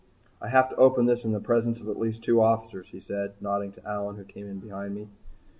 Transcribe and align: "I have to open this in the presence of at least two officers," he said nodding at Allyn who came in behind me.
"I 0.41 0.47
have 0.49 0.67
to 0.71 0.75
open 0.77 1.05
this 1.05 1.25
in 1.25 1.31
the 1.31 1.39
presence 1.39 1.79
of 1.79 1.87
at 1.87 1.99
least 1.99 2.23
two 2.23 2.41
officers," 2.41 2.87
he 2.87 2.99
said 2.99 3.33
nodding 3.39 3.75
at 3.77 3.85
Allyn 3.85 4.15
who 4.15 4.23
came 4.23 4.49
in 4.49 4.59
behind 4.59 4.95
me. 4.95 5.09